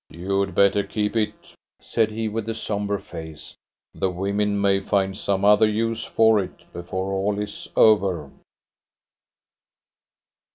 "You 0.09 0.39
had 0.41 0.55
better 0.55 0.81
keep 0.81 1.15
it," 1.15 1.53
said 1.79 2.09
he, 2.09 2.27
with 2.27 2.49
a 2.49 2.55
sombre 2.55 2.99
face. 2.99 3.53
"The 3.93 4.09
women 4.09 4.59
may 4.59 4.79
find 4.79 5.15
some 5.15 5.45
other 5.45 5.69
use 5.69 6.03
for 6.03 6.39
it 6.39 6.63
before 6.73 7.11
all 7.13 7.37
is 7.37 7.67
over." 7.75 8.31